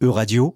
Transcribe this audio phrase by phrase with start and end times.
[0.00, 0.54] Euradio,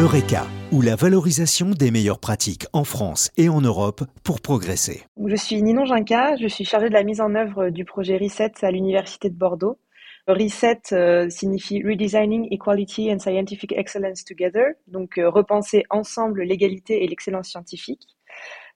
[0.00, 5.04] Eureka, ou la valorisation des meilleures pratiques en France et en Europe pour progresser.
[5.24, 8.50] Je suis Ninon Jinca, je suis chargée de la mise en œuvre du projet RESET
[8.62, 9.78] à l'Université de Bordeaux.
[10.26, 17.06] RESET euh, signifie Redesigning Equality and Scientific Excellence Together, donc euh, repenser ensemble l'égalité et
[17.06, 18.08] l'excellence scientifique.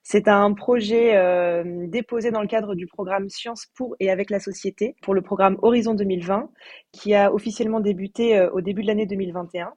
[0.03, 4.39] C'est un projet euh, déposé dans le cadre du programme Sciences pour et avec la
[4.39, 6.49] société, pour le programme Horizon 2020,
[6.91, 9.71] qui a officiellement débuté euh, au début de l'année 2021.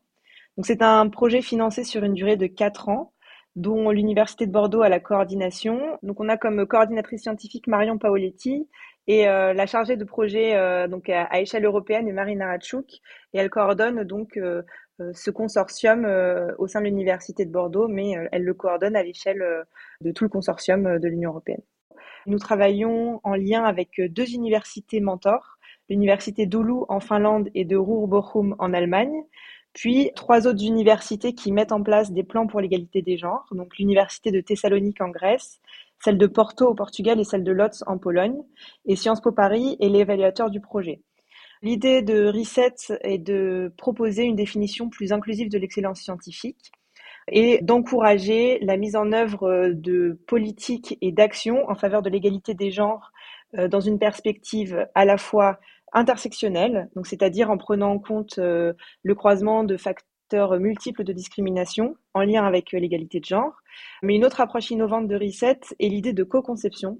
[0.56, 3.12] Donc c'est un projet financé sur une durée de quatre ans,
[3.54, 5.80] dont l'Université de Bordeaux a la coordination.
[6.02, 8.66] Donc on a comme coordinatrice scientifique Marion Paoletti
[9.06, 12.90] et euh, la chargée de projet donc à, échelle européenne est Marina Ratchouk
[13.32, 14.38] et elle coordonne donc
[15.00, 18.94] euh, ce consortium euh, au sein de l'Université de Bordeaux, mais euh, elle le coordonne
[18.94, 19.44] à l'échelle
[20.00, 21.62] de tout le consortium de l'Union européenne.
[22.26, 25.58] Nous travaillons en lien avec deux universités mentors,
[25.88, 29.24] l'université d'Oulu en Finlande et de Ruhr Bochum en Allemagne,
[29.72, 33.76] puis trois autres universités qui mettent en place des plans pour l'égalité des genres, donc
[33.78, 35.60] l'université de Thessalonique en Grèce,
[36.04, 38.42] celle de Porto au Portugal et celle de Lodz en Pologne,
[38.84, 41.00] et Sciences Po Paris est l'évaluateur du projet.
[41.62, 46.72] L'idée de Reset est de proposer une définition plus inclusive de l'excellence scientifique
[47.28, 52.70] et d'encourager la mise en œuvre de politiques et d'actions en faveur de l'égalité des
[52.70, 53.10] genres
[53.56, 55.58] euh, dans une perspective à la fois
[55.94, 59.78] intersectionnelle, donc c'est-à-dire en prenant en compte euh, le croisement de
[60.58, 63.52] multiples de discrimination en lien avec l'égalité de genre.
[64.02, 66.98] Mais une autre approche innovante de Reset est l'idée de co-conception,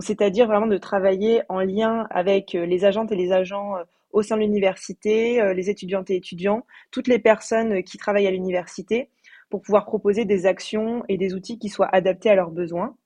[0.00, 3.76] c'est-à-dire vraiment de travailler en lien avec les agentes et les agents
[4.16, 8.30] au sein de l'université, euh, les étudiantes et étudiants, toutes les personnes qui travaillent à
[8.30, 9.10] l'université
[9.50, 12.96] pour pouvoir proposer des actions et des outils qui soient adaptés à leurs besoins.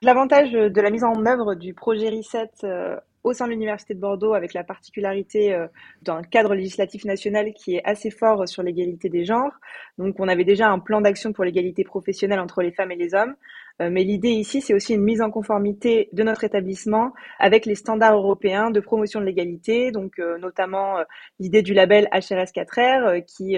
[0.00, 4.00] L'avantage de la mise en œuvre du projet RESET euh, au sein de l'Université de
[4.00, 5.66] Bordeaux avec la particularité euh,
[6.02, 9.52] d'un cadre législatif national qui est assez fort sur l'égalité des genres.
[9.96, 13.14] Donc on avait déjà un plan d'action pour l'égalité professionnelle entre les femmes et les
[13.14, 13.34] hommes,
[13.80, 17.74] euh, mais l'idée ici, c'est aussi une mise en conformité de notre établissement avec les
[17.74, 20.98] standards européens de promotion de l'égalité, donc euh, notamment
[21.40, 23.56] l'idée du label HRS4R qui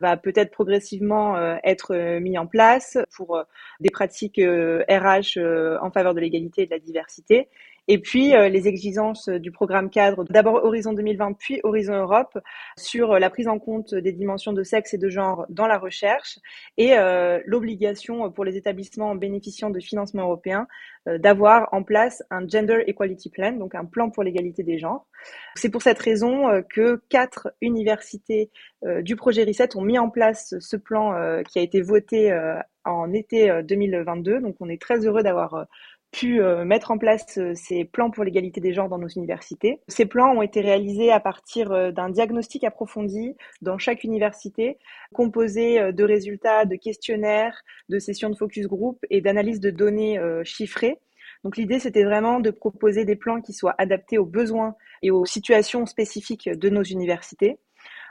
[0.00, 3.42] va peut-être progressivement être mis en place pour
[3.80, 5.38] des pratiques RH
[5.80, 7.48] en faveur de l'égalité et de la diversité.
[7.90, 12.38] Et puis euh, les exigences du programme cadre, d'abord Horizon 2020 puis Horizon Europe,
[12.76, 15.78] sur euh, la prise en compte des dimensions de sexe et de genre dans la
[15.78, 16.38] recherche
[16.76, 20.68] et euh, l'obligation pour les établissements bénéficiant de financement européen
[21.06, 25.06] d'avoir en place un Gender Equality Plan, donc un plan pour l'égalité des genres.
[25.54, 28.50] C'est pour cette raison que quatre universités
[29.00, 32.30] du projet RICET ont mis en place ce plan qui a été voté
[32.84, 34.40] en été 2022.
[34.40, 35.66] Donc on est très heureux d'avoir
[36.10, 39.80] pu euh, mettre en place euh, ces plans pour l'égalité des genres dans nos universités.
[39.88, 44.78] Ces plans ont été réalisés à partir euh, d'un diagnostic approfondi dans chaque université,
[45.12, 50.98] composé de résultats de questionnaires, de sessions de focus group et d'analyses de données chiffrées.
[51.44, 55.24] Donc l'idée, c'était vraiment de proposer des plans qui soient adaptés aux besoins et aux
[55.24, 57.58] situations spécifiques de nos universités.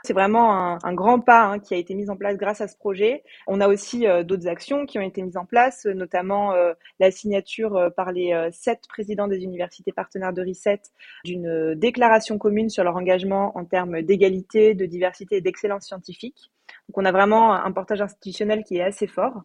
[0.04, 2.76] C'est vraiment un, grand pas hein, qui a été mis en place grâce à ce
[2.76, 3.24] projet.
[3.46, 7.10] On a aussi euh, d'autres actions qui ont été mises en place, notamment euh, la
[7.10, 10.80] signature euh, par les sept présidents des universités partenaires de RICET
[11.24, 16.50] d'une déclaration commune sur leur engagement en termes d'égalité, de diversité et d'excellence scientifique.
[16.88, 19.42] Donc on a vraiment un portage institutionnel qui est assez fort.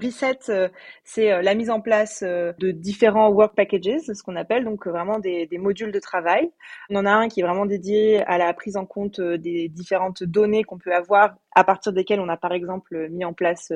[0.00, 0.68] Reset, euh,
[1.02, 4.86] c'est euh, la mise en place euh, de différents work packages, ce qu'on appelle donc
[4.86, 6.50] vraiment des, des, modules de travail.
[6.90, 10.22] On en a un qui est vraiment dédié à la prise en compte des différentes
[10.22, 13.72] données qu'on peut avoir à partir desquelles on a par exemple mis en place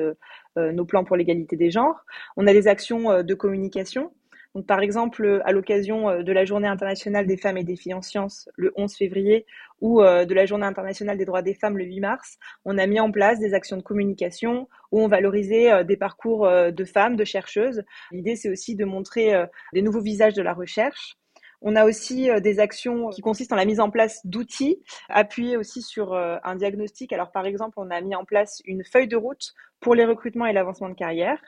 [0.57, 2.05] nos plans pour l'égalité des genres.
[2.35, 4.11] On a des actions de communication
[4.55, 7.93] donc, par exemple, à l'occasion euh, de la Journée internationale des femmes et des filles
[7.93, 9.45] en sciences le 11 février
[9.79, 12.87] ou euh, de la Journée internationale des droits des femmes le 8 mars, on a
[12.87, 17.15] mis en place des actions de communication où on valorisait euh, des parcours de femmes,
[17.15, 17.83] de chercheuses.
[18.11, 19.33] L'idée, c'est aussi de montrer
[19.73, 21.15] des nouveaux visages de la recherche.
[21.61, 25.81] On a aussi des actions qui consistent en la mise en place d'outils appuyés aussi
[25.81, 27.11] sur un diagnostic.
[27.13, 30.45] Alors par exemple, on a mis en place une feuille de route pour les recrutements
[30.45, 31.39] et l'avancement de carrière.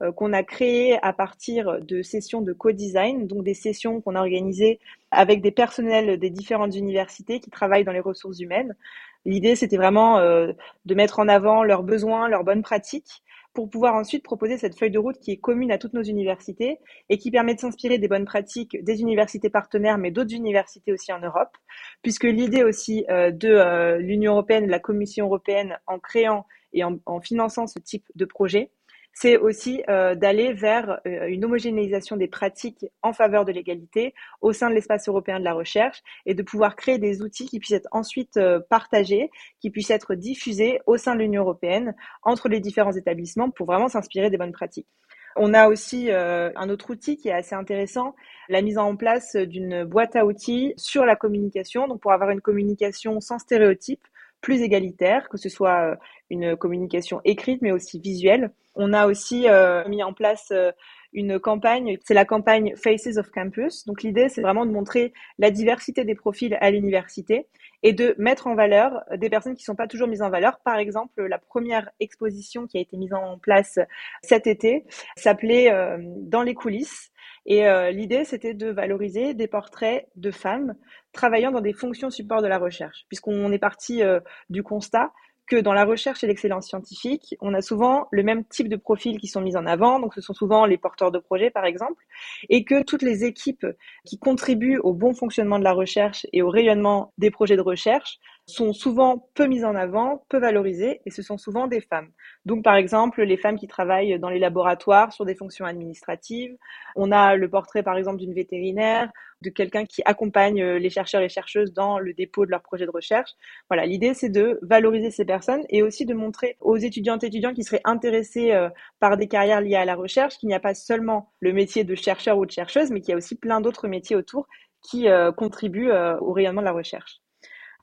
[0.00, 4.20] Euh, qu'on a créé à partir de sessions de co-design, donc des sessions qu'on a
[4.20, 4.78] organisées
[5.10, 8.76] avec des personnels des différentes universités qui travaillent dans les ressources humaines.
[9.24, 10.52] L'idée, c'était vraiment euh,
[10.84, 13.24] de mettre en avant leurs besoins, leurs bonnes pratiques
[13.54, 16.78] pour pouvoir ensuite proposer cette feuille de route qui est commune à toutes nos universités
[17.08, 21.12] et qui permet de s'inspirer des bonnes pratiques des universités partenaires, mais d'autres universités aussi
[21.12, 21.56] en Europe,
[22.02, 27.20] puisque l'idée aussi euh, de l'Union européenne, de la Commission européenne, en créant et en
[27.20, 28.70] finançant ce type de projet,
[29.20, 34.52] c'est aussi euh, d'aller vers euh, une homogénéisation des pratiques en faveur de l'égalité au
[34.52, 37.72] sein de l'espace européen de la recherche et de pouvoir créer des outils qui puissent
[37.72, 42.60] être ensuite euh, partagés, qui puissent être diffusés au sein de l'Union européenne entre les
[42.60, 44.86] différents établissements pour vraiment s'inspirer des bonnes pratiques.
[45.34, 48.16] On a aussi un autre outil qui est assez intéressant,
[48.48, 52.40] la mise en place d'une boîte à outils sur la communication, donc pour avoir une
[52.40, 54.02] communication sans stéréotypes,
[54.40, 55.96] plus égalitaire, que ce soit
[56.30, 58.52] une communication écrite mais aussi visuelle.
[58.74, 60.70] On a aussi euh, mis en place euh,
[61.12, 63.84] une campagne, c'est la campagne Faces of Campus.
[63.86, 67.48] Donc l'idée, c'est vraiment de montrer la diversité des profils à l'université
[67.82, 70.60] et de mettre en valeur des personnes qui ne sont pas toujours mises en valeur.
[70.64, 73.78] Par exemple, la première exposition qui a été mise en place
[74.22, 74.84] cet été
[75.16, 77.10] s'appelait euh, Dans les coulisses.
[77.50, 80.74] Et l'idée, c'était de valoriser des portraits de femmes
[81.12, 84.02] travaillant dans des fonctions support de la recherche, puisqu'on est parti
[84.50, 85.12] du constat
[85.48, 89.18] que dans la recherche et l'excellence scientifique, on a souvent le même type de profils
[89.18, 92.04] qui sont mis en avant, donc ce sont souvent les porteurs de projets par exemple,
[92.50, 93.66] et que toutes les équipes
[94.04, 98.18] qui contribuent au bon fonctionnement de la recherche et au rayonnement des projets de recherche
[98.48, 102.08] sont souvent peu mises en avant, peu valorisées, et ce sont souvent des femmes.
[102.46, 106.56] Donc, par exemple, les femmes qui travaillent dans les laboratoires sur des fonctions administratives.
[106.96, 109.10] On a le portrait, par exemple, d'une vétérinaire,
[109.42, 112.86] de quelqu'un qui accompagne euh, les chercheurs et chercheuses dans le dépôt de leur projet
[112.86, 113.32] de recherche.
[113.68, 117.54] Voilà, l'idée, c'est de valoriser ces personnes et aussi de montrer aux étudiantes et étudiants
[117.54, 118.68] qui seraient intéressés euh,
[118.98, 121.94] par des carrières liées à la recherche qu'il n'y a pas seulement le métier de
[121.94, 124.48] chercheur ou de chercheuse, mais qu'il y a aussi plein d'autres métiers autour
[124.82, 127.20] qui euh, contribuent au rayonnement de la recherche.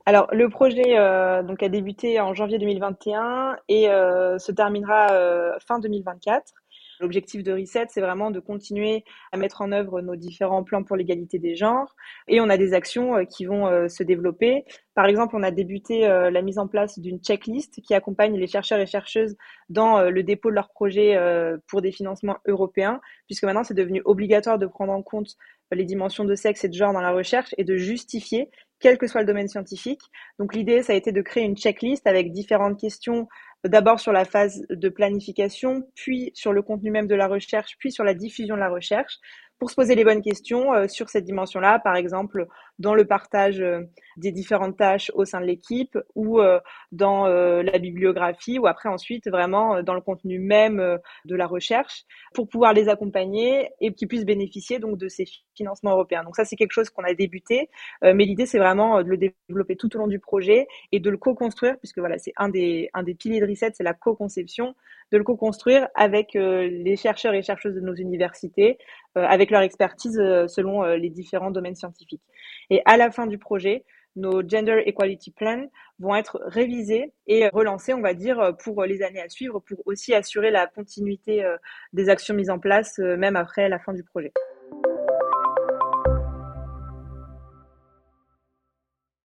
[0.08, 5.54] Alors, le projet euh, donc a débuté en janvier 2021 et euh, se terminera euh,
[5.66, 6.54] fin 2024.
[7.00, 10.96] L'objectif de Reset, c'est vraiment de continuer à mettre en œuvre nos différents plans pour
[10.96, 11.96] l'égalité des genres.
[12.28, 14.64] Et on a des actions qui vont se développer.
[14.94, 18.80] Par exemple, on a débuté la mise en place d'une checklist qui accompagne les chercheurs
[18.80, 19.36] et chercheuses
[19.68, 21.20] dans le dépôt de leurs projets
[21.68, 25.36] pour des financements européens, puisque maintenant c'est devenu obligatoire de prendre en compte
[25.74, 28.50] les dimensions de sexe et de genre dans la recherche et de justifier
[28.80, 30.02] quel que soit le domaine scientifique.
[30.40, 33.28] Donc l'idée, ça a été de créer une checklist avec différentes questions,
[33.64, 37.92] d'abord sur la phase de planification, puis sur le contenu même de la recherche, puis
[37.92, 39.20] sur la diffusion de la recherche,
[39.58, 42.48] pour se poser les bonnes questions euh, sur cette dimension-là, par exemple
[42.80, 43.82] dans le partage euh,
[44.18, 46.60] des différentes tâches au sein de l'équipe ou euh,
[46.92, 52.48] dans la bibliographie ou après ensuite vraiment dans le contenu même de la recherche pour
[52.48, 55.26] pouvoir les accompagner et qu'ils puissent bénéficier donc de ces
[55.56, 56.24] financements européens.
[56.24, 57.70] Donc ça c'est quelque chose qu'on a débuté,
[58.02, 61.18] mais l'idée c'est vraiment de le développer tout au long du projet et de le
[61.18, 64.76] co-construire puisque voilà c'est un des un des piliers de Reset, c'est la co-conception,
[65.12, 68.78] de le co-construire avec les chercheurs et chercheuses de nos universités,
[69.16, 70.16] avec leur expertise
[70.48, 72.24] selon les différents domaines scientifiques.
[72.70, 73.84] Et à la fin du projet,
[74.16, 75.70] nos Gender Equality Plans
[76.00, 80.14] vont être révisés et relancés, on va dire, pour les années à suivre, pour aussi
[80.14, 81.58] assurer la continuité euh,
[81.94, 84.32] des actions mises en place, euh, même après la fin du projet.